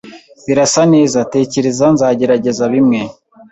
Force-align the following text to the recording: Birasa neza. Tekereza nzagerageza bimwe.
Birasa 0.47 0.81
neza. 0.93 1.19
Tekereza 1.33 1.85
nzagerageza 1.93 2.63
bimwe. 2.73 2.99